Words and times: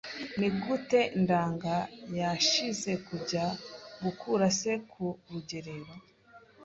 Ni 0.39 0.49
gute 0.61 0.99
Ndaga 1.23 1.75
yashije 2.19 2.91
kujya 3.07 3.43
gukura 4.03 4.45
se 4.59 4.71
ku 4.91 5.05
rugerero 5.31 5.93